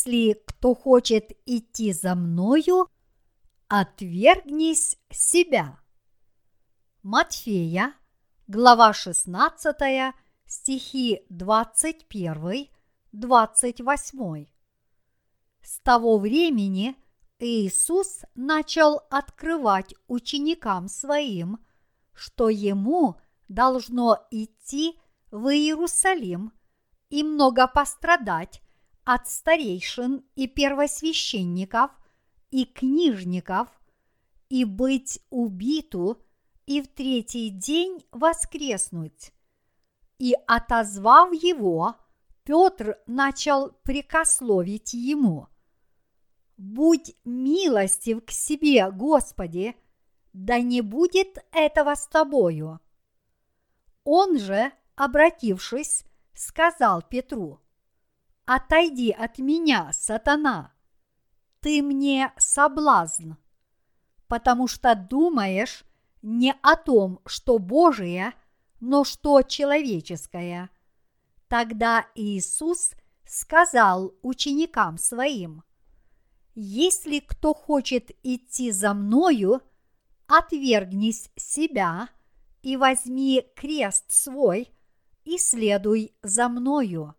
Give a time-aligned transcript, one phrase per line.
[0.00, 2.88] Если кто хочет идти за мною,
[3.68, 5.78] отвергнись себя.
[7.02, 7.92] Матфея,
[8.46, 10.14] глава 16,
[10.46, 12.68] стихи 21,
[13.12, 14.46] 28.
[15.60, 16.96] С того времени
[17.38, 21.58] Иисус начал открывать ученикам своим,
[22.14, 23.16] что ему
[23.48, 24.98] должно идти
[25.30, 26.52] в Иерусалим
[27.10, 28.62] и много пострадать
[29.12, 31.90] от старейшин и первосвященников
[32.52, 33.68] и книжников
[34.48, 36.22] и быть убиту
[36.66, 39.32] и в третий день воскреснуть.
[40.20, 41.96] И отозвав его,
[42.44, 45.48] Петр начал прикословить ему.
[46.56, 49.74] Будь милостив к себе, Господи,
[50.32, 52.78] да не будет этого с тобою.
[54.04, 57.60] Он же, обратившись, сказал Петру,
[58.52, 60.72] «Отойди от меня, сатана,
[61.60, 63.34] ты мне соблазн,
[64.26, 65.84] потому что думаешь
[66.20, 68.32] не о том, что Божие,
[68.80, 70.68] но что человеческое».
[71.46, 75.62] Тогда Иисус сказал ученикам своим,
[76.56, 79.62] «Если кто хочет идти за мною,
[80.26, 82.08] отвергнись себя
[82.62, 84.72] и возьми крест свой
[85.22, 87.14] и следуй за мною.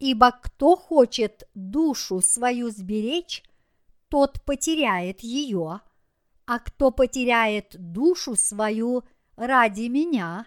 [0.00, 3.44] Ибо кто хочет душу свою сберечь,
[4.08, 5.82] тот потеряет ее,
[6.46, 9.04] а кто потеряет душу свою
[9.36, 10.46] ради меня,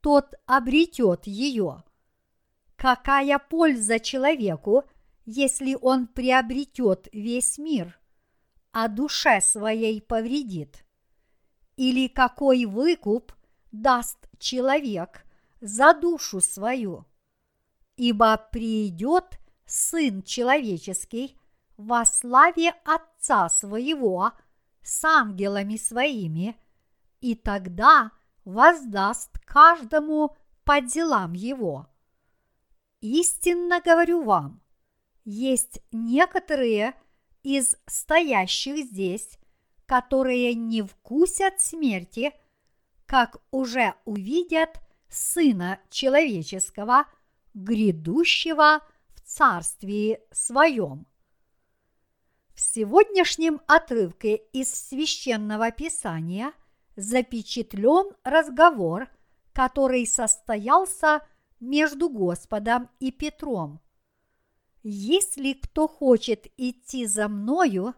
[0.00, 1.84] тот обретет ее.
[2.74, 4.82] Какая польза человеку,
[5.24, 7.96] если он приобретет весь мир,
[8.72, 10.84] а душе своей повредит?
[11.76, 13.32] Или какой выкуп
[13.70, 15.24] даст человек
[15.60, 17.06] за душу свою?
[18.00, 21.36] Ибо придет Сын Человеческий
[21.76, 24.32] во славе Отца Своего
[24.82, 26.56] с ангелами Своими,
[27.20, 28.12] и тогда
[28.46, 30.34] воздаст каждому
[30.64, 31.88] по делам Его.
[33.02, 34.62] Истинно говорю вам,
[35.26, 36.94] есть некоторые
[37.42, 39.38] из стоящих здесь,
[39.84, 42.32] которые не вкусят смерти,
[43.04, 47.04] как уже увидят Сына Человеческого–
[47.54, 48.80] грядущего
[49.14, 51.06] в Царстве Своем.
[52.54, 56.52] В сегодняшнем отрывке из священного писания
[56.96, 59.08] запечатлен разговор,
[59.52, 61.26] который состоялся
[61.58, 63.80] между Господом и Петром.
[64.82, 67.94] Если кто хочет идти за мною,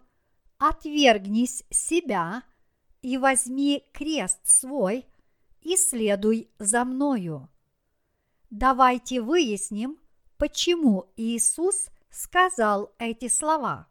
[0.58, 2.42] отвергнись себя
[3.02, 5.06] и возьми крест свой
[5.60, 7.48] и следуй за мною.
[8.52, 9.98] Давайте выясним,
[10.36, 13.88] почему Иисус сказал эти слова.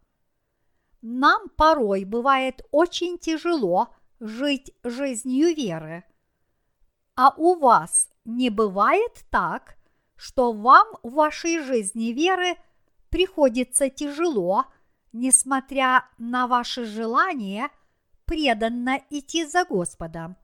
[1.01, 6.03] Нам порой бывает очень тяжело жить жизнью веры.
[7.15, 9.77] А у вас не бывает так,
[10.15, 12.55] что вам в вашей жизни веры
[13.09, 14.65] приходится тяжело,
[15.11, 17.69] несмотря на ваше желание
[18.25, 20.37] преданно идти за Господом.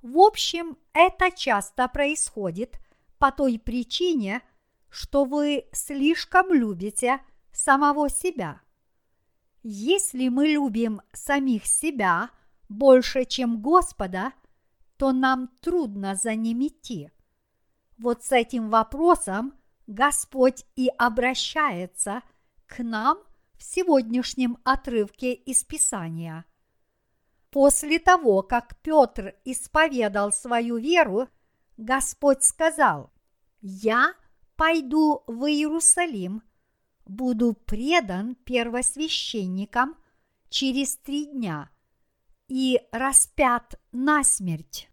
[0.00, 2.80] В общем, это часто происходит
[3.18, 4.42] по той причине,
[4.88, 7.20] что вы слишком любите
[7.52, 8.60] самого себя.
[9.62, 12.30] Если мы любим самих себя
[12.68, 14.32] больше, чем Господа,
[14.96, 17.10] то нам трудно за ним идти.
[17.98, 19.54] Вот с этим вопросом
[19.86, 22.22] Господь и обращается
[22.66, 23.18] к нам
[23.56, 26.44] в сегодняшнем отрывке из Писания.
[27.50, 31.28] После того, как Петр исповедал свою веру,
[31.76, 33.12] Господь сказал,
[33.60, 34.14] «Я
[34.56, 36.42] пойду в Иерусалим,
[37.04, 39.96] буду предан первосвященникам
[40.48, 41.70] через три дня
[42.48, 44.88] и распят на смерть».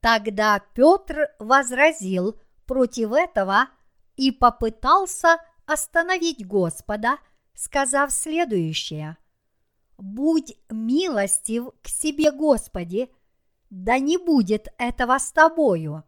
[0.00, 3.68] Тогда Петр возразил против этого
[4.16, 7.18] и попытался остановить Господа,
[7.54, 9.16] сказав следующее.
[9.98, 13.10] «Будь милостив к себе, Господи,
[13.70, 16.04] да не будет этого с тобою.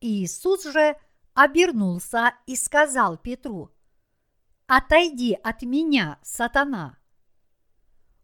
[0.00, 0.96] Иисус же
[1.34, 3.70] обернулся и сказал Петру,
[4.66, 6.98] Отойди от меня, сатана.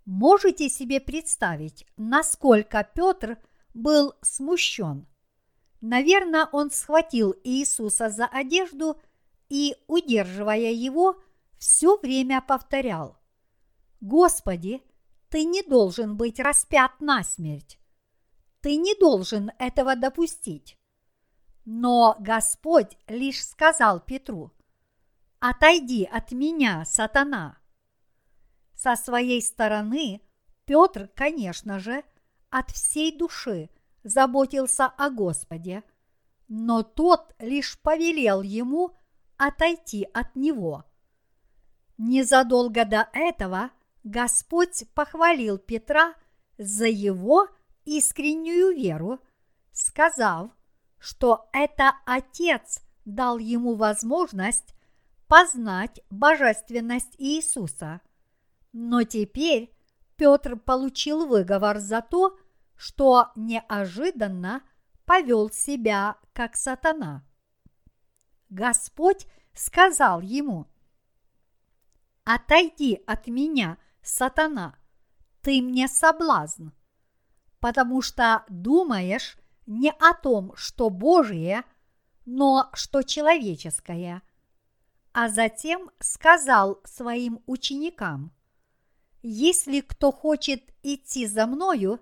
[0.04, 3.38] Можете себе представить, насколько Петр
[3.74, 5.06] был смущен?
[5.80, 9.00] Наверное, он схватил Иисуса за одежду
[9.48, 11.22] и, удерживая его,
[11.58, 13.18] все время повторял.
[14.00, 14.82] Господи,
[15.28, 17.78] ты не должен быть распят на смерть.
[18.62, 20.78] Ты не должен этого допустить.
[21.64, 24.52] Но Господь лишь сказал Петру,
[25.40, 27.58] «Отойди от меня, сатана!»
[28.74, 30.22] Со своей стороны
[30.64, 32.04] Петр, конечно же,
[32.50, 33.68] от всей души
[34.04, 35.82] заботился о Господе,
[36.46, 38.96] но тот лишь повелел ему
[39.36, 40.84] отойти от него.
[41.98, 43.70] Незадолго до этого
[44.04, 46.14] Господь похвалил Петра
[46.58, 47.48] за его
[47.84, 49.20] искреннюю веру,
[49.72, 50.50] сказав,
[50.98, 54.74] что это Отец дал ему возможность
[55.26, 58.00] познать божественность Иисуса.
[58.72, 59.74] Но теперь
[60.16, 62.38] Петр получил выговор за то,
[62.76, 64.62] что неожиданно
[65.04, 67.24] повел себя как сатана.
[68.50, 70.66] Господь сказал ему,
[72.24, 74.76] «Отойди от меня, сатана,
[75.40, 76.68] ты мне соблазн,
[77.62, 81.62] потому что думаешь не о том, что Божие,
[82.26, 84.20] но что человеческое».
[85.12, 88.32] А затем сказал своим ученикам,
[89.22, 92.00] «Если кто хочет идти за мною,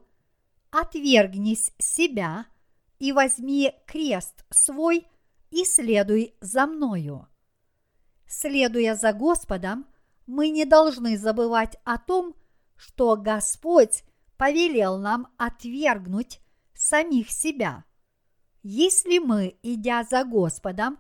[0.70, 2.46] отвергнись себя
[2.98, 5.06] и возьми крест свой
[5.50, 7.28] и следуй за мною».
[8.26, 9.86] Следуя за Господом,
[10.26, 12.34] мы не должны забывать о том,
[12.76, 14.04] что Господь
[14.40, 16.40] повелел нам отвергнуть
[16.72, 17.84] самих себя.
[18.62, 20.98] Если мы, идя за Господом,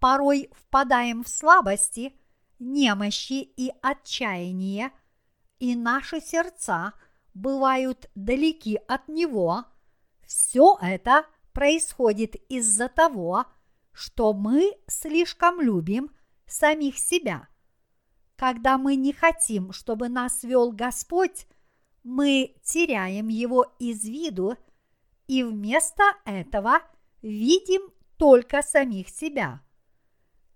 [0.00, 2.16] порой впадаем в слабости,
[2.58, 4.90] немощи и отчаяние,
[5.60, 6.94] и наши сердца
[7.32, 9.66] бывают далеки от Него,
[10.26, 13.44] все это происходит из-за того,
[13.92, 16.10] что мы слишком любим
[16.44, 17.46] самих себя.
[18.34, 21.46] Когда мы не хотим, чтобы нас вел Господь,
[22.02, 24.56] мы теряем его из виду
[25.26, 26.80] и вместо этого
[27.22, 27.82] видим
[28.16, 29.60] только самих себя.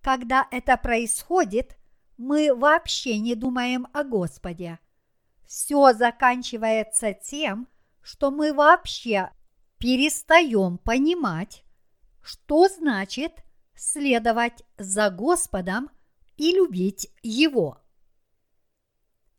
[0.00, 1.78] Когда это происходит,
[2.16, 4.78] мы вообще не думаем о Господе.
[5.46, 7.68] Все заканчивается тем,
[8.02, 9.30] что мы вообще
[9.78, 11.64] перестаем понимать,
[12.22, 13.32] что значит
[13.74, 15.90] следовать за Господом
[16.36, 17.78] и любить Его.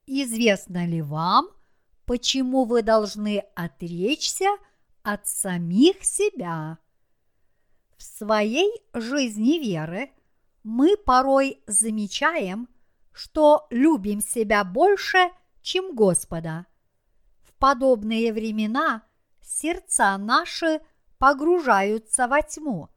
[0.06, 1.50] Известно ли вам,
[2.06, 4.50] почему вы должны отречься
[5.04, 6.78] от самих себя?
[7.98, 10.12] В своей жизни веры
[10.64, 12.68] мы порой замечаем,
[13.12, 15.30] что любим себя больше,
[15.62, 16.66] чем Господа.
[17.42, 19.04] В подобные времена
[19.42, 20.82] сердца наши
[21.18, 22.90] погружаются во тьму,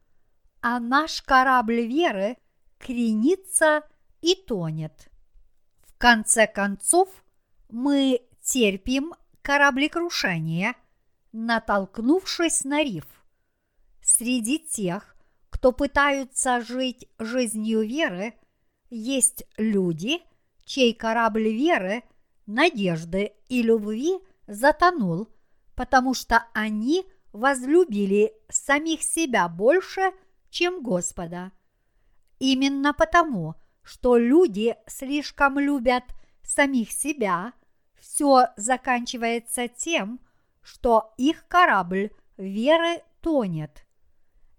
[0.60, 2.36] а наш корабль веры–
[2.78, 3.82] кренится
[4.20, 5.08] и тонет.
[5.86, 7.08] В конце концов,
[7.68, 9.12] мы терпим
[9.42, 10.74] кораблекрушение,
[11.32, 13.04] натолкнувшись на риф.
[14.00, 15.14] Среди тех,
[15.50, 18.32] кто пытаются жить жизнью веры,
[18.88, 20.22] есть люди,
[20.64, 22.04] чей корабль веры,
[22.46, 25.28] надежды и любви затонул,
[25.74, 27.04] потому что они
[27.34, 30.12] возлюбили самих себя больше,
[30.48, 31.52] чем Господа.
[32.38, 36.04] Именно потому, что люди слишком любят
[36.42, 37.52] самих себя,
[38.18, 40.18] все заканчивается тем,
[40.60, 43.86] что их корабль веры тонет.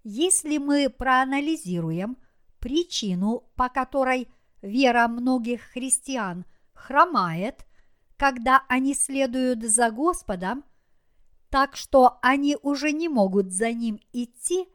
[0.02, 2.16] Если мы проанализируем
[2.58, 4.28] причину, по которой
[4.62, 7.66] вера многих христиан хромает,
[8.16, 10.64] когда они следуют за Господом,
[11.50, 14.68] так что они уже не могут за ним идти,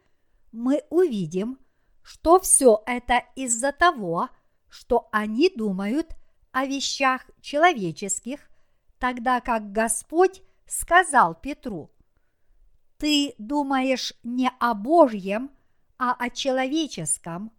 [0.51, 1.58] мы увидим,
[2.04, 4.30] что все это из-за того,
[4.70, 6.15] что они думают
[6.51, 8.48] о вещах человеческих,
[9.06, 11.92] тогда как Господь сказал Петру,
[12.98, 15.52] «Ты думаешь не о Божьем,
[16.00, 17.52] а о человеческом»,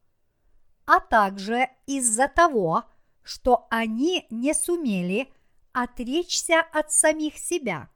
[0.87, 2.83] а также из-за того,
[3.23, 5.33] что они не сумели
[5.71, 7.91] отречься от самих себя.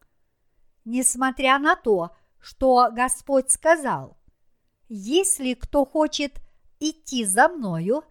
[0.85, 4.16] Несмотря на то, что Господь сказал,
[4.88, 6.40] если кто хочет
[6.78, 8.04] идти за мною,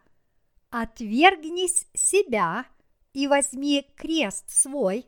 [0.70, 2.66] отвергнись себя
[3.14, 5.06] и возьми крест свой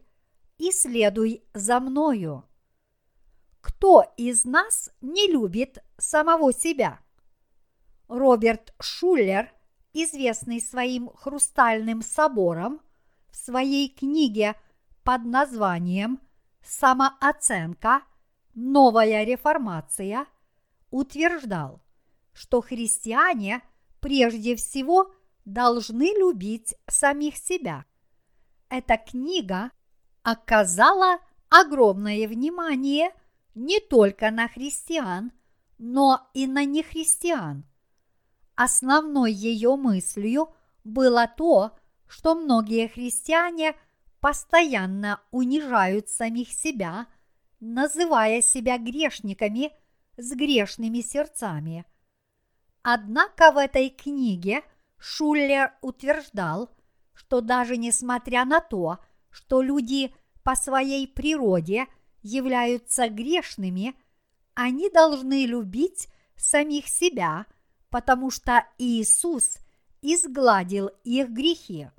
[0.61, 2.45] и следуй за мною.
[3.61, 6.99] Кто из нас не любит самого себя?
[8.07, 9.51] Роберт Шуллер,
[9.91, 12.79] известный своим хрустальным собором,
[13.31, 14.55] в своей книге
[15.03, 16.19] под названием
[16.63, 18.03] «Самооценка.
[18.53, 20.27] Новая реформация»–
[20.91, 21.81] утверждал,
[22.33, 23.63] что христиане
[23.99, 25.11] прежде всего
[25.43, 27.85] должны любить самих себя.
[28.69, 29.71] Эта книга
[30.23, 33.11] оказала огромное внимание
[33.55, 35.31] не только на христиан,
[35.77, 37.65] но и на нехристиан.
[38.55, 43.75] Основной ее мыслью было то, что многие христиане
[44.19, 47.07] постоянно унижают самих себя,
[47.59, 49.71] называя себя грешниками
[50.17, 51.85] с грешными сердцами.
[52.83, 54.63] Однако в этой книге
[54.97, 56.69] Шуллер утверждал,
[57.13, 59.10] что даже несмотря на то, что
[59.61, 61.87] люди по своей природе
[62.21, 63.95] являются грешными,
[64.53, 67.45] они должны любить самих себя,
[67.89, 69.57] потому что Иисус
[70.01, 71.89] изгладил их грехи.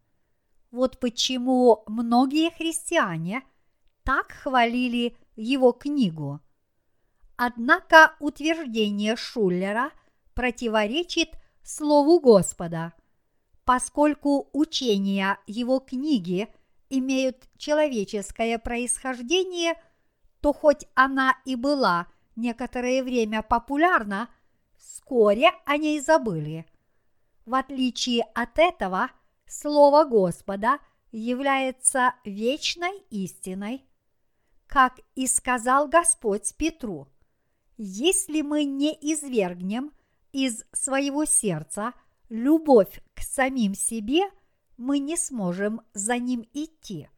[0.70, 3.42] Вот почему многие христиане
[4.04, 6.40] так хвалили его книгу.
[7.36, 9.90] Однако утверждение Шуллера
[10.34, 11.30] противоречит
[11.62, 12.92] Слову Господа,
[13.64, 16.48] поскольку учения его книги
[16.92, 19.74] имеют человеческое происхождение,
[20.40, 22.06] то хоть она и была
[22.36, 24.28] некоторое время популярна,
[24.76, 26.66] вскоре о ней забыли.
[27.46, 29.10] В отличие от этого,
[29.46, 30.78] Слово Господа
[31.12, 33.86] является вечной истиной,
[34.66, 37.08] как и сказал Господь Петру.
[37.78, 39.92] Если мы не извергнем
[40.32, 41.94] из своего сердца
[42.28, 44.22] любовь к самим себе,
[44.82, 47.08] мы не сможем за ним идти.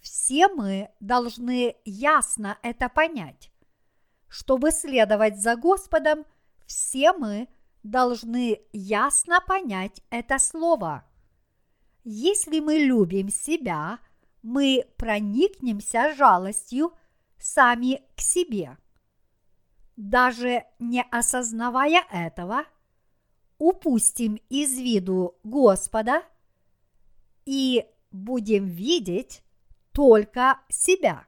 [0.00, 3.52] Все мы должны ясно это понять.
[4.28, 6.24] Чтобы следовать за Господом,
[6.66, 7.48] все мы
[7.84, 11.04] должны ясно понять это слово.
[12.02, 14.00] Если мы любим себя,
[14.42, 16.92] мы проникнемся жалостью
[17.38, 18.76] сами к себе.
[19.96, 22.64] Даже не осознавая этого,
[23.58, 26.24] упустим из виду Господа
[27.44, 29.42] и будем видеть
[29.92, 31.26] только себя.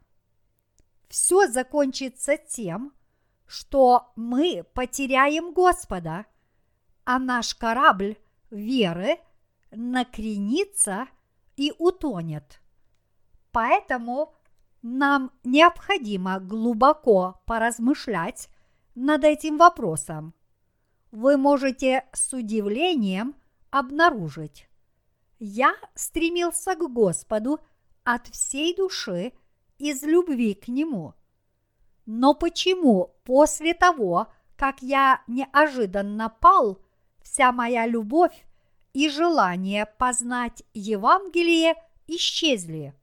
[1.08, 2.92] Все закончится тем,
[3.46, 6.26] что мы потеряем Господа,
[7.04, 8.16] а наш корабль
[8.50, 9.18] веры
[9.70, 11.06] накренится
[11.56, 12.60] и утонет.
[13.52, 14.34] Поэтому
[14.82, 18.48] нам необходимо глубоко поразмышлять
[18.94, 20.34] над этим вопросом.
[21.10, 23.36] Вы можете с удивлением
[23.70, 24.68] обнаружить.
[25.46, 27.60] Я стремился к Господу
[28.02, 29.32] от всей души
[29.78, 31.14] из любви к Нему–
[32.06, 36.78] но почему после того, как я неожиданно пал,
[37.22, 38.44] вся моя любовь
[38.92, 41.74] и желание познать Евангелие
[42.06, 42.94] исчезли?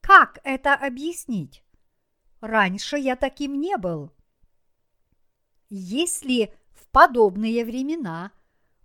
[0.00, 1.62] Как это объяснить?
[2.40, 4.10] Раньше я таким не был.
[5.68, 8.32] Если в подобные времена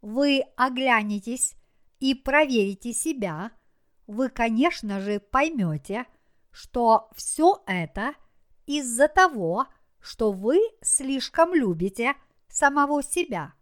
[0.02, 1.56] вы оглянетесь
[2.00, 3.52] и проверите себя,
[4.08, 6.06] вы, конечно же, поймете,
[6.52, 8.14] что все это–
[8.70, 9.66] из-за того,
[10.00, 12.14] что вы слишком любите
[12.50, 13.54] самого себя.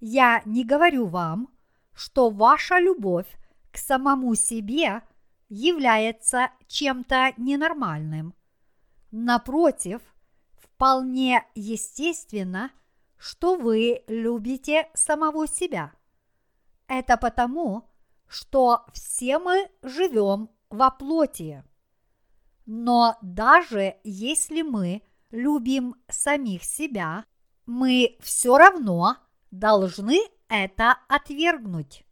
[0.00, 1.50] Я не говорю вам,
[1.92, 3.26] что ваша любовь
[3.70, 5.02] к самому себе
[5.50, 8.34] является чем-то ненормальным.
[9.10, 10.00] Напротив,
[10.56, 12.70] вполне естественно,
[13.18, 15.92] что вы любите самого себя.
[16.96, 17.90] Это потому,
[18.28, 21.64] что все мы живем во плоти.
[22.66, 27.24] Но даже если мы любим самих себя,
[27.66, 29.16] мы все равно
[29.50, 32.04] должны это отвергнуть.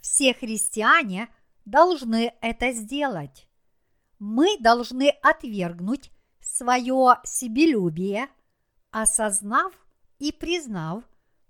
[0.00, 1.28] Все христиане
[1.64, 3.48] должны это сделать.
[4.20, 8.28] Мы должны отвергнуть свое себелюбие,
[8.92, 9.72] осознав
[10.20, 11.02] и признав,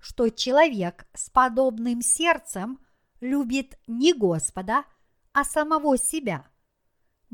[0.04, 2.78] что человек с подобным сердцем
[3.20, 4.84] любит не Господа,
[5.32, 6.46] а самого себя–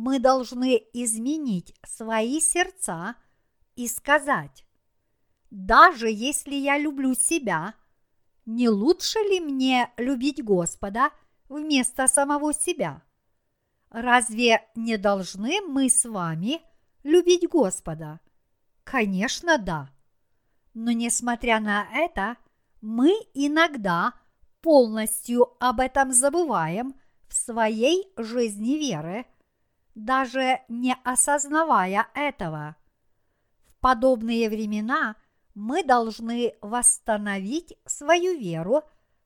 [0.00, 3.16] мы должны изменить свои сердца
[3.76, 4.64] и сказать,
[5.50, 7.74] даже если я люблю себя,
[8.46, 11.10] не лучше ли мне любить Господа
[11.50, 13.02] вместо самого себя?
[13.90, 16.62] Разве не должны мы с вами
[17.02, 18.20] любить Господа?
[18.84, 19.90] Конечно, да.
[20.72, 22.38] Но несмотря на это,
[22.80, 24.14] мы иногда
[24.60, 26.94] полностью об этом забываем
[27.28, 29.26] в своей жизни веры–
[29.94, 32.76] даже не осознавая этого.
[33.66, 35.16] В подобные времена
[35.54, 38.82] мы должны восстановить свою веру,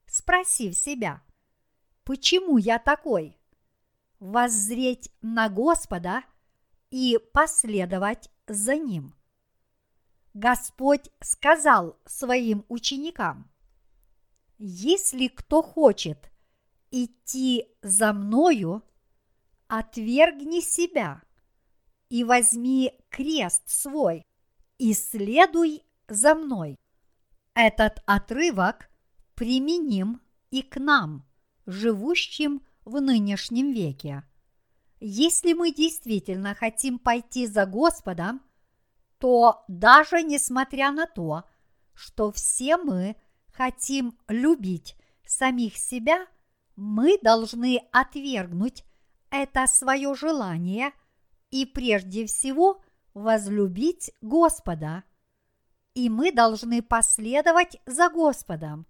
[0.06, 1.22] спросив себя,
[2.04, 3.38] почему я такой?
[4.20, 6.22] Воззреть на Господа
[6.90, 9.14] и последовать за Ним.
[10.34, 13.50] Господь сказал своим ученикам,
[14.58, 16.30] если кто хочет
[16.90, 18.82] идти за мною–
[19.68, 21.22] отвергни себя
[22.08, 24.24] и возьми крест свой
[24.78, 26.76] и следуй за мной.
[27.54, 28.90] Этот отрывок
[29.34, 31.26] применим и к нам,
[31.66, 34.24] живущим в нынешнем веке.
[35.00, 38.42] Если мы действительно хотим пойти за Господом,
[39.24, 41.44] то даже несмотря на то,
[41.94, 43.16] что все мы
[43.54, 46.26] хотим любить самих себя,
[46.76, 48.84] мы должны отвергнуть
[49.30, 50.92] это свое желание
[51.50, 52.82] и прежде всего
[53.14, 55.04] возлюбить Господа.
[55.94, 58.86] И мы должны последовать за Господом.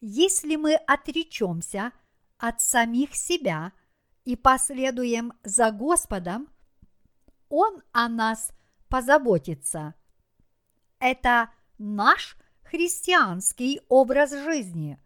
[0.00, 1.92] Если мы отречемся
[2.36, 3.72] от самих себя
[4.24, 6.48] и последуем за Господом,
[7.48, 8.50] Он о нас
[8.88, 9.94] позаботится.
[10.98, 14.98] Это наш христианский образ жизни.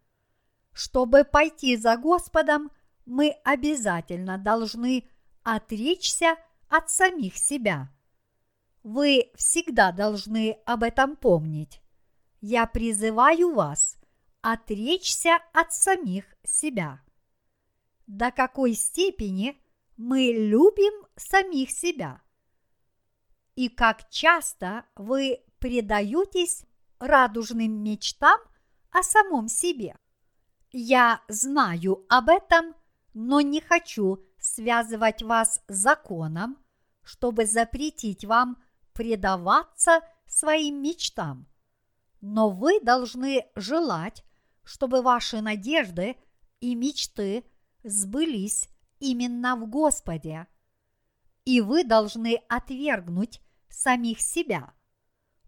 [0.72, 2.70] Чтобы пойти за Господом,
[3.06, 5.08] мы обязательно должны
[5.42, 6.36] отречься
[6.68, 7.90] от самих себя.
[8.82, 11.80] Вы всегда должны об этом помнить.
[12.40, 14.00] Я призываю вас
[14.42, 17.00] отречься от самих себя.
[18.06, 19.60] До какой степени
[19.96, 22.22] мы любим самих себя?
[23.60, 26.64] И как часто вы предаетесь
[26.98, 28.40] радужным мечтам
[28.90, 29.98] о самом себе?
[30.72, 32.74] Я знаю об этом,
[33.12, 36.56] но не хочу связывать вас законом,
[37.02, 38.62] чтобы запретить вам
[38.94, 41.46] предаваться своим мечтам.
[42.22, 44.24] Но вы должны желать,
[44.64, 46.16] чтобы ваши надежды
[46.60, 47.44] и мечты
[47.82, 50.46] сбылись именно в Господе.
[51.44, 54.72] И вы должны отвергнуть самих себя.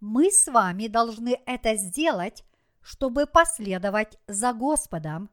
[0.00, 2.45] Мы с вами должны это сделать,
[2.81, 5.31] чтобы последовать за Господом.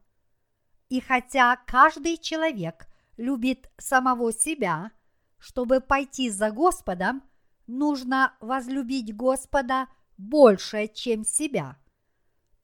[0.89, 4.91] И хотя каждый человек любит самого себя,
[5.37, 7.23] чтобы пойти за Господом,
[7.67, 9.87] нужно возлюбить Господа
[10.17, 11.77] больше, чем себя.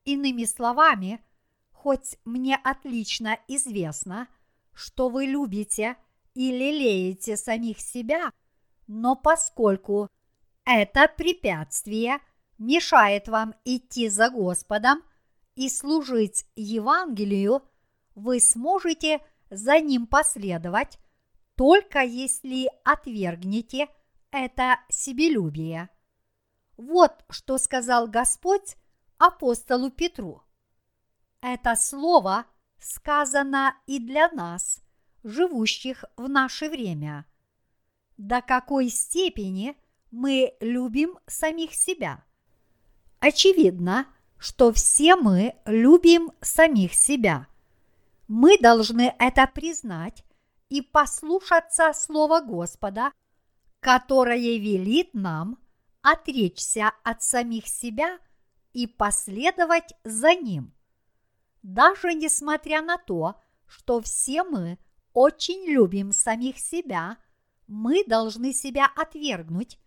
[0.04, 1.23] Иными словами,
[1.71, 4.28] хоть мне отлично известно,
[4.73, 5.95] что вы любите
[6.34, 8.32] и лелеете самих себя,
[8.88, 10.10] но поскольку
[10.65, 12.19] это препятствие
[12.58, 15.04] мешает вам идти за Господом
[15.56, 17.62] и служить Евангелию,
[18.15, 20.99] вы сможете за ним последовать,
[21.56, 23.88] только если отвергнете
[24.32, 25.89] это себелюбие.
[26.78, 28.75] Вот что сказал Господь
[29.17, 30.43] апостолу Петру.
[31.41, 32.45] Это слово
[32.80, 34.82] сказано и для нас,
[35.23, 37.25] живущих в наше время.
[38.17, 39.78] До какой степени
[40.15, 42.23] мы любим самих себя?
[43.19, 47.47] Очевидно, что все мы любим самих себя.
[48.30, 50.23] Мы должны это признать
[50.69, 53.12] и послушаться Слова Господа,
[53.82, 55.60] которое велит нам
[56.01, 58.17] отречься от самих себя
[58.71, 60.73] и последовать за Ним.
[61.62, 63.36] Даже несмотря на то,
[63.67, 64.78] что все мы
[65.13, 67.17] очень любим самих себя,
[67.67, 69.78] мы должны себя отвергнуть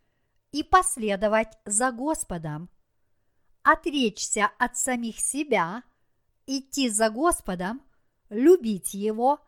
[0.53, 2.71] и последовать за Господом.
[3.63, 5.83] Отречься от самих себя,
[6.47, 7.83] идти за Господом,
[8.31, 9.41] любить Его,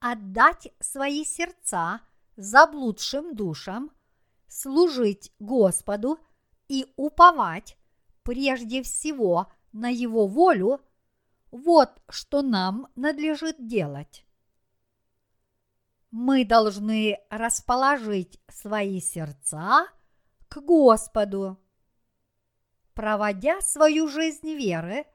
[0.00, 2.00] отдать свои сердца
[2.36, 3.90] заблудшим душам,
[4.46, 6.18] служить Господу
[6.68, 7.76] и уповать
[8.22, 10.80] прежде всего на Его волю,
[11.50, 14.24] вот что нам надлежит делать.
[16.10, 19.88] Мы должны расположить свои сердца
[20.48, 21.58] к Господу.
[22.94, 25.06] Проводя свою жизнь веры,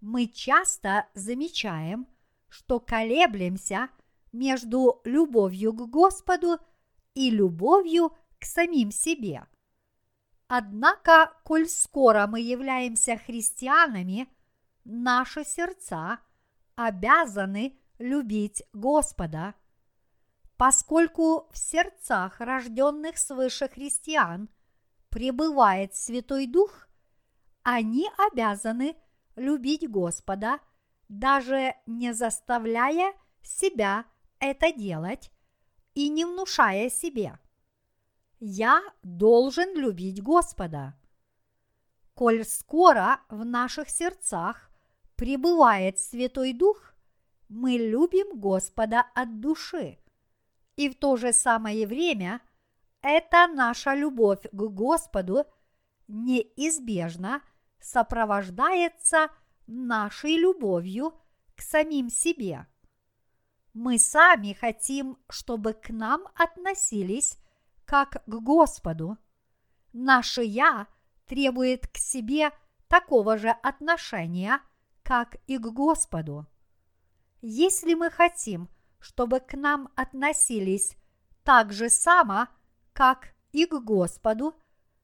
[0.00, 2.06] мы часто замечаем,
[2.48, 3.88] что колеблемся
[4.32, 6.58] между любовью к Господу
[7.14, 9.46] и любовью к самим себе.
[10.48, 14.28] Однако, коль скоро мы являемся христианами,
[14.84, 16.18] наши сердца
[16.74, 19.54] обязаны любить Господа,
[20.56, 24.50] поскольку в сердцах рожденных свыше христиан
[25.12, 26.88] пребывает Святой Дух,
[27.62, 28.96] они обязаны
[29.36, 30.58] любить Господа,
[31.08, 34.06] даже не заставляя себя
[34.40, 35.30] это делать
[35.94, 37.38] и не внушая себе.
[38.40, 40.94] Я должен любить Господа.
[42.14, 44.70] Коль скоро в наших сердцах
[45.16, 46.94] пребывает Святой Дух,
[47.48, 49.98] мы любим Господа от души.
[50.76, 52.40] И в то же самое время
[53.02, 55.44] эта наша любовь к Господу
[56.08, 57.42] неизбежно
[57.80, 59.28] сопровождается
[59.66, 61.14] нашей любовью
[61.56, 62.66] к самим себе.
[63.74, 67.38] Мы сами хотим, чтобы к нам относились
[67.84, 69.18] как к Господу.
[69.92, 70.86] Наше «я»
[71.26, 72.50] требует к себе
[72.88, 74.60] такого же отношения,
[75.02, 76.46] как и к Господу.
[77.40, 78.68] Если мы хотим,
[79.00, 80.96] чтобы к нам относились
[81.42, 82.48] так же само,
[82.92, 84.54] как и к Господу,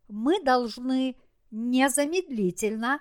[0.08, 1.16] мы должны
[1.50, 3.00] незамедлительно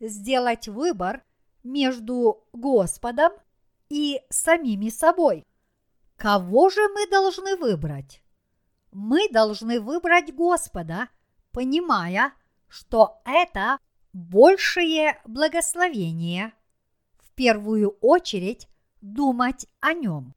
[0.00, 1.24] сделать выбор
[1.62, 3.32] между Господом
[3.88, 5.44] и самими собой.
[6.16, 8.22] Кого же мы должны выбрать?
[8.90, 11.08] Мы должны выбрать Господа,
[11.50, 12.32] понимая,
[12.68, 13.78] что это
[14.12, 16.52] большее благословение.
[17.18, 18.68] В первую очередь
[19.00, 20.34] думать о нем.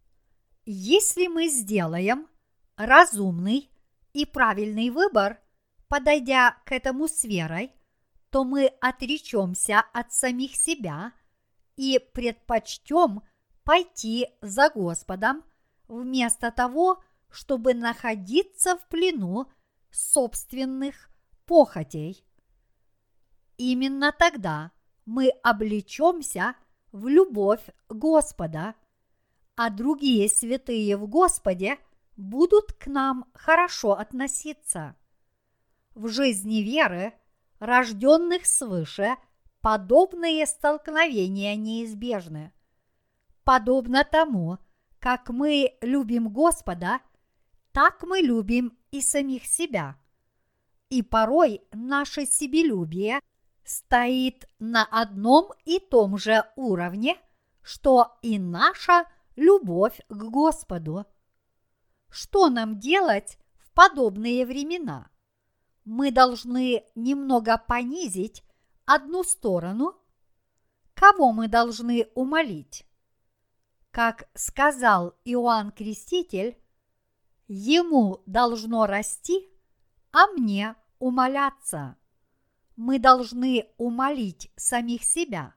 [0.66, 2.28] Если мы сделаем
[2.78, 3.70] разумный
[4.16, 5.42] и правильный выбор,
[5.90, 7.74] подойдя к этому с верой,
[8.30, 11.12] то мы отречемся от самих себя
[11.76, 13.24] и предпочтем
[13.66, 15.44] пойти за Господом
[15.90, 19.52] вместо того, чтобы находиться в плену
[19.92, 21.10] собственных
[21.46, 22.26] похотей.
[23.58, 24.72] Именно тогда
[25.06, 26.56] мы облечемся
[26.94, 28.76] в любовь Господа,
[29.58, 31.80] а другие святые в Господе
[32.18, 34.96] будут к нам хорошо относиться.
[35.94, 37.14] В жизни веры,
[37.60, 39.16] рожденных свыше,
[39.62, 42.54] подобные столкновения неизбежны.
[43.44, 44.58] Подобно тому,
[45.00, 47.00] как мы любим Господа,
[47.72, 49.98] так мы любим и самих себя.
[50.90, 53.20] И порой наше себелюбие
[53.64, 57.18] стоит на одном и том же уровне,
[57.62, 61.06] что и наша любовь к Господу.
[62.18, 65.10] Что нам делать в подобные времена?
[65.84, 68.42] Мы должны немного понизить
[68.86, 69.96] одну сторону.
[70.94, 72.86] Кого мы должны умолить?
[73.92, 76.58] Как сказал Иоанн Креститель,
[77.50, 79.50] ему должно расти,
[80.14, 81.98] а мне умоляться.
[82.78, 85.54] Мы должны умолить самих себя.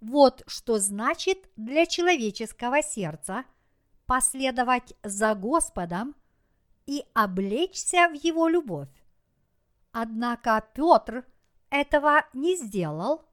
[0.00, 3.44] Вот что значит для человеческого сердца
[4.08, 6.16] последовать за Господом
[6.86, 8.88] и облечься в Его любовь.
[9.92, 11.26] Однако Петр
[11.68, 13.26] этого не сделал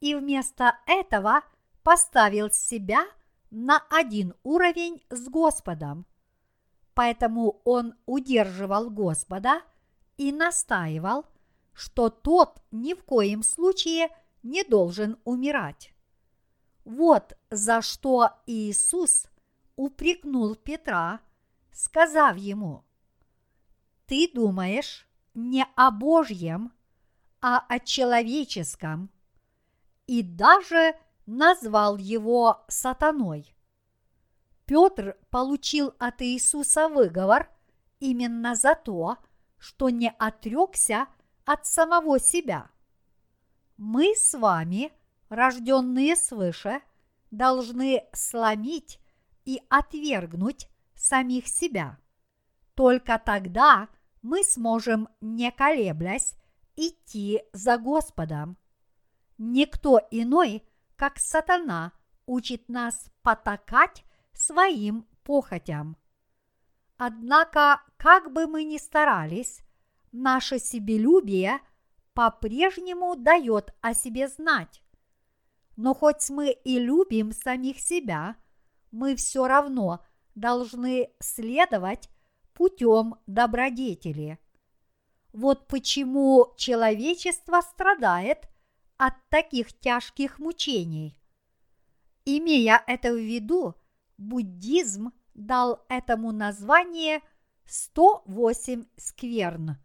[0.00, 1.42] и вместо этого
[1.82, 3.04] поставил себя
[3.50, 6.06] на один уровень с Господом.
[6.94, 9.60] Поэтому он удерживал Господа
[10.16, 11.26] и настаивал,
[11.74, 14.08] что тот ни в коем случае
[14.42, 15.92] не должен умирать.
[16.86, 19.26] Вот за что Иисус
[19.76, 21.20] упрекнул Петра,
[21.72, 22.84] сказав ему,
[24.06, 26.72] «Ты думаешь не о Божьем,
[27.40, 29.10] а о человеческом»,
[30.06, 30.94] и даже
[31.26, 33.54] назвал его сатаной.
[34.64, 37.48] Петр получил от Иисуса выговор
[38.00, 39.18] именно за то,
[39.58, 41.06] что не отрекся
[41.44, 42.70] от самого себя.
[43.76, 44.92] Мы с вами–
[45.28, 46.80] рожденные свыше,
[47.30, 49.00] должны сломить
[49.46, 51.98] и отвергнуть самих себя.
[52.74, 53.88] Только тогда
[54.20, 56.34] мы сможем, не колеблясь,
[56.76, 58.58] идти за Господом.
[59.38, 60.62] Никто иной,
[60.96, 61.92] как сатана,
[62.26, 65.96] учит нас потакать своим похотям.
[66.98, 69.60] Однако, как бы мы ни старались,
[70.12, 71.60] наше себелюбие
[72.14, 74.82] по-прежнему дает о себе знать.
[75.76, 78.36] Но хоть мы и любим самих себя,
[78.96, 80.02] мы все равно
[80.34, 82.08] должны следовать
[82.54, 84.38] путем добродетели.
[85.32, 88.48] Вот почему человечество страдает
[88.96, 91.20] от таких тяжких мучений.
[92.24, 93.74] Имея это в виду,
[94.16, 97.20] буддизм дал этому название
[97.66, 99.76] 108 скверн.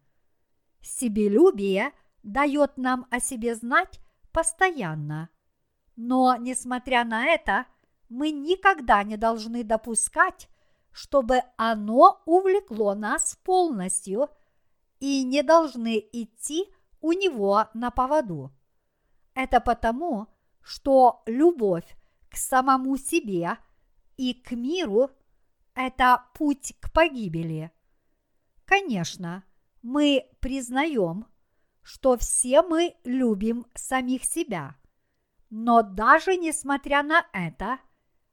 [0.80, 4.00] Себелюбие дает нам о себе знать
[4.32, 5.28] постоянно–
[5.96, 7.66] но, несмотря на это,
[8.12, 10.48] мы никогда не должны допускать,
[10.92, 14.28] чтобы оно увлекло нас полностью
[15.00, 16.66] и не должны идти
[17.00, 18.52] у него на поводу.
[19.34, 20.28] Это потому,
[20.60, 21.96] что любовь
[22.28, 23.56] к самому себе
[24.16, 25.10] и к миру–
[25.74, 27.72] это путь к погибели.
[28.66, 29.42] Конечно,
[29.80, 31.26] мы признаем,
[31.82, 34.76] что все мы любим самих себя–
[35.54, 37.78] но даже несмотря на это,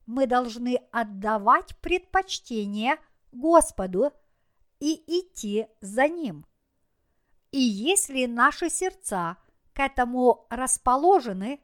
[0.10, 2.98] мы должны отдавать предпочтение
[3.32, 4.12] Господу
[4.80, 6.48] и идти за Ним.
[7.52, 9.38] И если наши сердца
[9.74, 11.62] к этому расположены,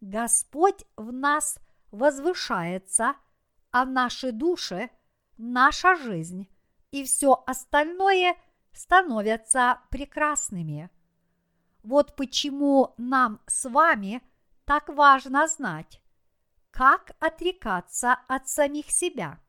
[0.00, 1.58] Господь в нас
[1.90, 3.16] возвышается,
[3.70, 4.88] а наши души,
[5.36, 6.48] наша жизнь
[6.90, 8.34] и все остальное
[8.72, 10.88] становятся прекрасными.
[11.82, 14.22] Вот почему нам с вами–
[14.64, 16.00] так важно знать,
[16.74, 19.40] как отрекаться от самих себя.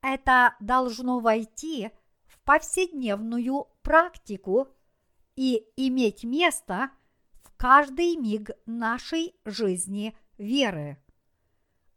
[0.00, 1.90] Это должно войти
[2.24, 4.68] в повседневную практику
[5.36, 6.90] и иметь место
[7.42, 10.98] в каждый миг нашей жизни веры.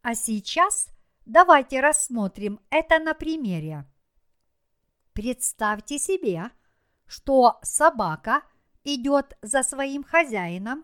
[0.02, 0.90] А сейчас
[1.26, 3.86] давайте рассмотрим это на примере.
[5.14, 6.52] Представьте себе,
[7.06, 8.42] что собака
[8.84, 10.84] идет за своим хозяином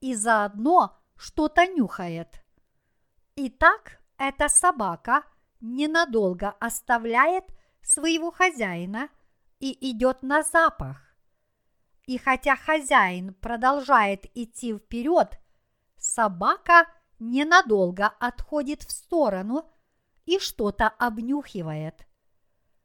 [0.00, 2.41] и заодно что-то нюхает.
[3.34, 5.24] Итак, эта собака
[5.62, 7.44] ненадолго оставляет
[7.80, 9.08] своего хозяина
[9.58, 11.16] и идет на запах.
[12.06, 15.40] И хотя хозяин продолжает идти вперед,
[15.96, 16.86] собака
[17.18, 19.64] ненадолго отходит в сторону
[20.26, 22.06] и что-то обнюхивает.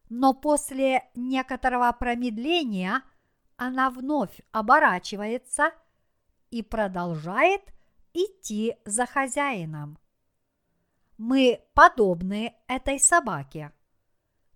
[0.07, 3.01] Но после некоторого промедления
[3.57, 5.71] она вновь оборачивается
[6.51, 7.63] и продолжает
[8.13, 9.99] идти за хозяином.
[11.17, 13.71] Мы подобны этой собаке.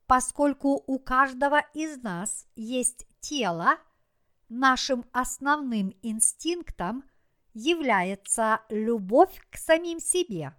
[0.06, 3.78] Поскольку у каждого из нас есть тело,
[4.50, 7.04] нашим основным инстинктом
[7.54, 10.56] является любовь к самим себе.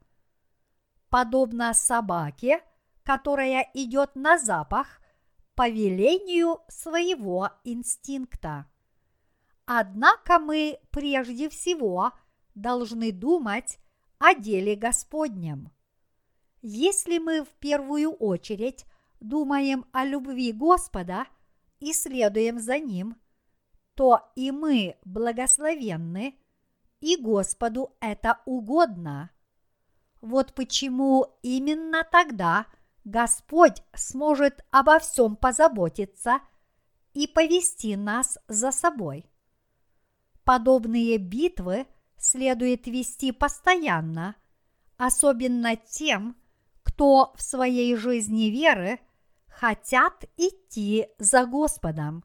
[1.08, 2.62] Подобно собаке,
[3.04, 5.00] которая идет на запах
[5.54, 8.66] по велению своего инстинкта.
[9.66, 12.12] Однако мы прежде всего
[12.54, 13.78] должны думать
[14.18, 15.71] о деле Господнем.
[16.62, 18.86] Если мы в первую очередь
[19.18, 21.26] думаем о любви Господа
[21.80, 23.16] и следуем за Ним,
[23.94, 26.38] то и мы благословенны,
[27.00, 29.30] и Господу это угодно.
[30.20, 32.66] Вот почему именно тогда
[33.04, 36.38] Господь сможет обо всем позаботиться
[37.12, 39.26] и повести нас за собой.
[40.44, 44.36] Подобные битвы следует вести постоянно,
[44.96, 46.36] особенно тем,
[46.92, 49.00] кто в своей жизни веры
[49.46, 52.22] хотят идти за Господом.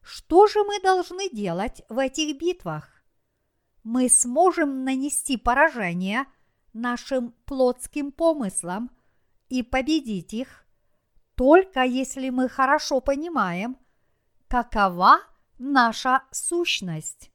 [0.00, 2.88] Что же мы должны делать в этих битвах?
[3.84, 6.24] Мы сможем нанести поражение
[6.72, 8.90] нашим плотским помыслам
[9.50, 10.64] и победить их,
[11.34, 13.76] только если мы хорошо понимаем,
[14.48, 15.20] какова
[15.58, 17.30] наша сущность.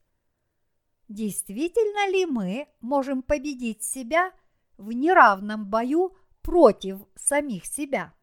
[1.08, 4.32] Действительно ли мы можем победить себя
[4.78, 8.14] в неравном бою против самих себя?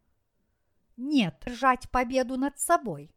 [0.96, 3.10] Нет, держать победу над собой.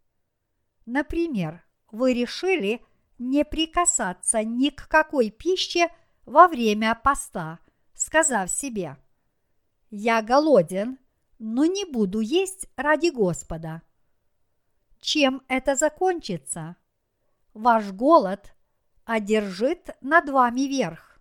[0.86, 2.84] Например, вы решили
[3.20, 5.90] не прикасаться ни к какой пище
[6.26, 7.60] во время поста,
[7.94, 8.98] сказав себе
[9.92, 10.98] «Я голоден,
[11.40, 13.82] но не буду есть ради Господа».
[15.00, 16.78] Чем это закончится?
[17.54, 18.56] Ваш голод
[19.04, 21.13] одержит над вами верх.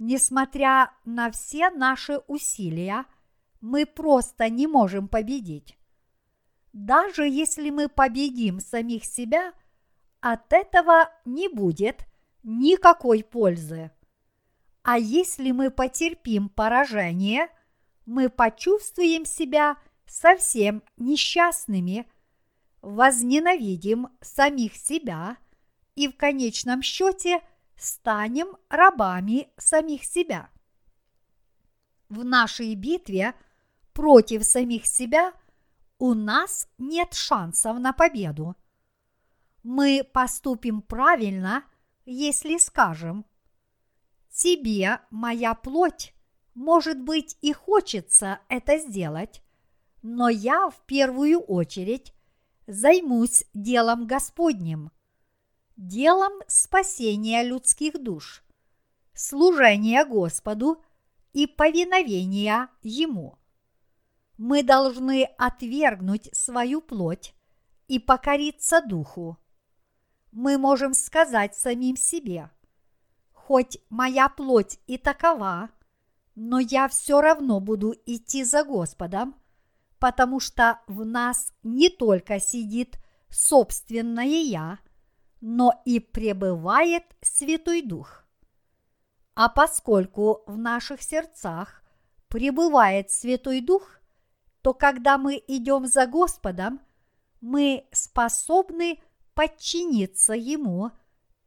[0.00, 3.04] Несмотря на все наши усилия,
[3.60, 5.76] мы просто не можем победить.
[6.72, 9.52] Даже если мы победим самих себя,
[10.20, 12.06] от этого не будет
[12.42, 13.90] никакой пользы.
[14.82, 17.48] А если мы потерпим поражение,
[18.06, 22.10] мы почувствуем себя совсем несчастными,
[22.80, 25.36] возненавидим самих себя–
[26.00, 27.40] и в конечном счете
[27.80, 30.50] станем рабами самих себя.
[32.08, 33.34] В нашей битве
[33.92, 35.32] против самих себя
[35.98, 38.56] у нас нет шансов на победу.
[39.62, 41.64] Мы поступим правильно,
[42.04, 43.24] если скажем,
[44.30, 46.14] тебе, моя плоть,
[46.54, 49.42] может быть и хочется это сделать,
[50.02, 52.12] но я в первую очередь
[52.66, 54.90] займусь делом Господним–
[55.80, 58.44] делом спасения людских душ,
[59.14, 60.84] служения Господу
[61.32, 63.38] и повиновения Ему.
[64.36, 67.34] Мы должны отвергнуть свою плоть
[67.88, 69.38] и покориться Духу.
[70.32, 72.50] Мы можем сказать самим себе,
[73.32, 75.70] хоть моя плоть и такова,
[76.34, 79.34] но я все равно буду идти за Господом,
[79.98, 82.98] потому что в нас не только сидит
[83.30, 84.78] собственное я–
[85.40, 88.24] но и пребывает Святой Дух.
[89.34, 91.82] А поскольку в наших сердцах
[92.28, 94.00] пребывает Святой Дух,
[94.62, 96.80] то когда мы идем за Господом,
[97.40, 99.00] мы способны
[99.34, 100.90] подчиниться Ему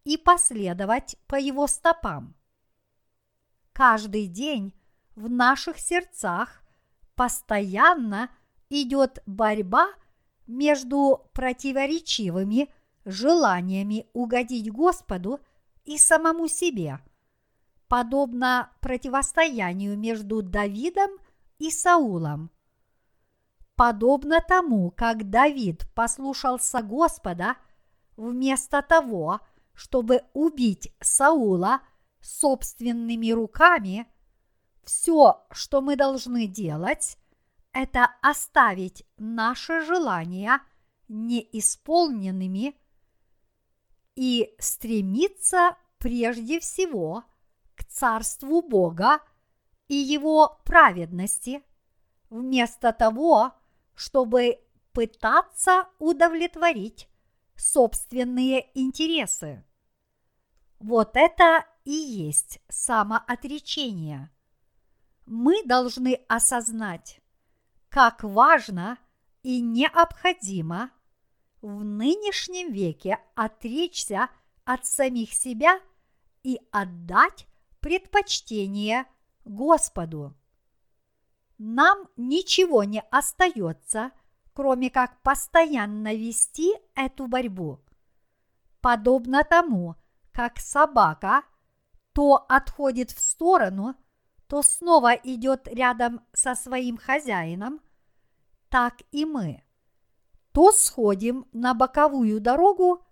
[0.04, 2.36] и последовать по Его стопам.
[3.74, 4.74] Каждый день
[5.16, 6.64] в наших сердцах
[7.16, 8.30] постоянно
[8.70, 9.88] идет борьба
[10.48, 12.74] между противоречивыми
[13.06, 15.40] желаниями угодить Господу
[15.86, 17.00] и самому себе.
[17.88, 21.12] подобно противостоянию между Давидом
[21.60, 22.50] и Саулом.
[23.76, 27.56] Подобно тому, как Давид послушался Господа,
[28.16, 29.42] вместо того,
[29.76, 31.82] чтобы убить Саула
[32.20, 34.08] собственными руками,
[34.84, 37.18] все, что мы должны делать,
[37.74, 40.62] это оставить наши желания
[41.08, 42.76] неисполненными
[44.16, 47.24] и стремиться прежде всего
[47.76, 49.20] к Царству Бога
[49.88, 51.64] и Его праведности,
[52.30, 53.54] вместо того,
[53.96, 54.60] чтобы
[54.92, 57.10] пытаться удовлетворить
[57.56, 59.64] собственные интересы.
[60.80, 64.30] Вот это и есть самоотречение.
[65.26, 67.22] Мы должны осознать,
[67.90, 68.98] как важно
[69.44, 70.92] и необходимо
[71.64, 74.30] в нынешнем веке отречься
[74.66, 75.80] от самих себя
[76.44, 77.48] и отдать
[77.80, 79.06] предпочтение
[79.46, 80.36] Господу.
[81.58, 84.12] Нам ничего не остается,
[84.54, 87.80] кроме как постоянно вести эту борьбу.
[88.82, 89.96] Подобно тому,
[90.34, 91.44] как собака
[92.12, 93.96] то отходит в сторону,
[94.48, 97.80] то снова идет рядом со своим хозяином,
[98.70, 99.63] так и мы.
[100.54, 103.06] То сходим на боковую дорогу,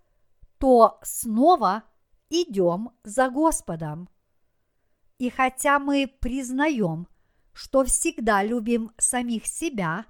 [0.58, 1.82] то снова
[2.30, 4.08] идем за Господом.
[5.18, 7.08] И хотя мы признаем,
[7.52, 10.06] что всегда любим самих себя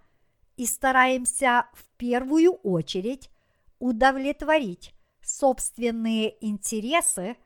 [0.57, 3.31] и стараемся в первую очередь
[3.79, 7.37] удовлетворить собственные интересы,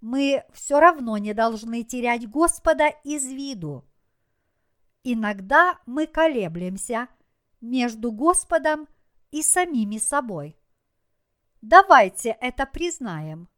[0.00, 3.84] мы все равно не должны терять Господа из виду.
[5.02, 7.08] Иногда мы колеблемся
[7.60, 8.86] между Господом
[9.30, 10.56] и самими собой.
[11.60, 13.48] Давайте это признаем.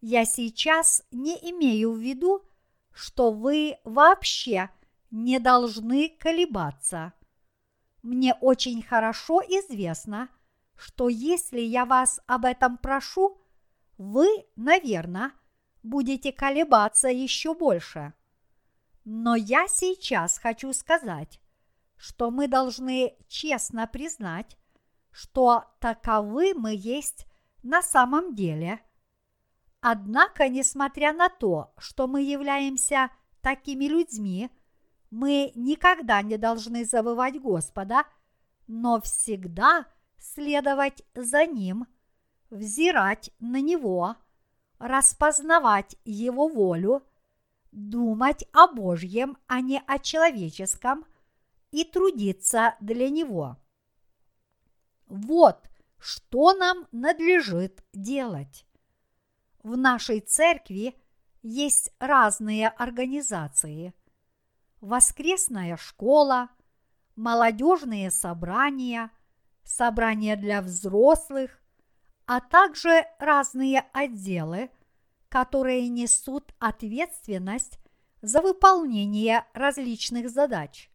[0.00, 2.44] Я сейчас не имею в виду,
[2.92, 4.70] что вы вообще
[5.10, 7.12] не должны колебаться.
[8.02, 10.28] Мне очень хорошо известно,
[10.76, 13.40] что если я вас об этом прошу,
[13.98, 15.32] вы, наверное,
[15.82, 18.14] будете колебаться еще больше.
[19.04, 21.40] Но я сейчас хочу сказать,
[21.96, 24.56] что мы должны честно признать,
[25.10, 27.26] что таковы мы есть
[27.62, 28.80] на самом деле.
[29.80, 34.50] Однако, несмотря на то, что мы являемся такими людьми,
[35.10, 38.04] мы никогда не должны забывать Господа,
[38.66, 39.86] но всегда
[40.18, 41.86] следовать за Ним,
[42.50, 44.16] взирать на Него,
[44.78, 47.02] распознавать Его волю,
[47.72, 51.04] думать о Божьем, а не о человеческом,
[51.70, 53.56] и трудиться для Него.
[55.08, 55.68] Вот
[55.98, 58.66] что нам надлежит делать.
[59.62, 60.94] В нашей церкви
[61.42, 63.94] есть разные организации.
[64.80, 66.50] Воскресная школа,
[67.16, 69.10] молодежные собрания,
[69.64, 71.60] собрания для взрослых,
[72.26, 74.70] а также разные отделы,
[75.28, 77.78] которые несут ответственность
[78.22, 80.90] за выполнение различных задач,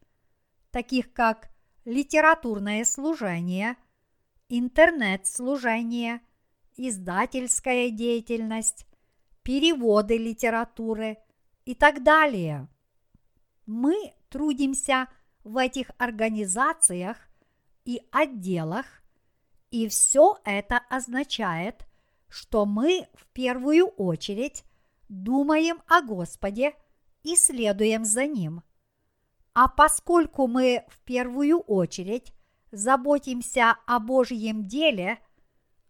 [0.70, 1.50] таких как
[1.84, 3.76] литературное служение,
[4.58, 6.20] интернет-служение,
[6.76, 8.86] издательская деятельность,
[9.42, 11.18] переводы литературы
[11.64, 12.68] и так далее.
[13.66, 15.08] Мы трудимся
[15.42, 17.18] в этих организациях
[17.84, 18.86] и отделах,
[19.70, 21.86] и все это означает,
[22.28, 24.64] что мы в первую очередь
[25.08, 26.74] думаем о Господе
[27.22, 28.62] и следуем за Ним.
[29.52, 32.32] А поскольку мы в первую очередь
[32.74, 35.18] заботимся о Божьем деле,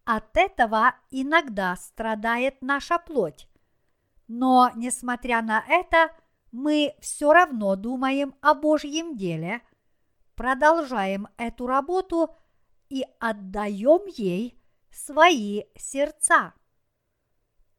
[0.05, 3.49] от этого иногда страдает наша плоть.
[4.29, 6.11] Но, несмотря на это,
[6.53, 9.63] мы все равно думаем о Божьем деле,
[10.35, 12.35] продолжаем эту работу
[12.89, 14.59] и отдаем ей
[14.91, 16.55] свои сердца.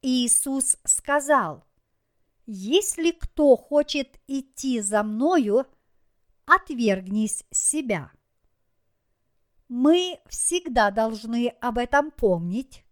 [0.02, 1.64] Иисус сказал,
[2.46, 5.66] если кто хочет идти за мною,
[6.46, 8.12] отвергнись себя.
[9.68, 12.84] Мы всегда должны об этом помнить,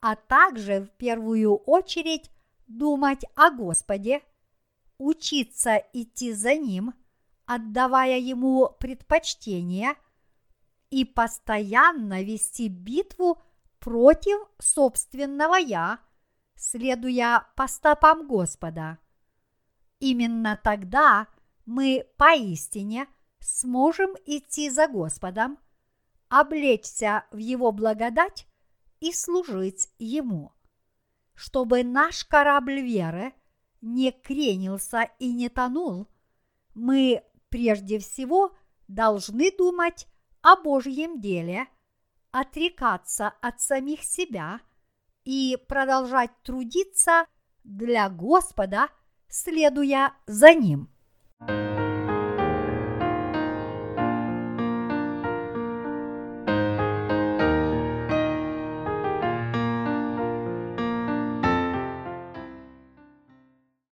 [0.00, 2.30] а также в первую очередь
[2.68, 4.22] думать о Господе,
[4.98, 6.94] учиться идти за Ним,
[7.44, 9.94] отдавая Ему предпочтение
[10.90, 13.42] и постоянно вести битву
[13.80, 15.98] против собственного «я»,
[16.54, 18.98] следуя по стопам Господа.
[19.98, 21.26] Именно тогда
[21.66, 23.08] мы поистине
[23.40, 25.58] сможем идти за Господом–
[26.32, 28.46] облечься в Его благодать
[29.00, 30.52] и служить Ему,
[31.34, 33.34] чтобы наш корабль веры
[33.82, 36.08] не кренился и не тонул,
[36.74, 38.56] мы прежде всего
[38.88, 40.08] должны думать
[40.40, 41.66] о Божьем деле,
[42.30, 44.60] отрекаться от самих себя
[45.24, 47.26] и продолжать трудиться
[47.62, 48.88] для Господа,
[49.28, 50.88] следуя за Ним.
[51.40, 51.81] thank you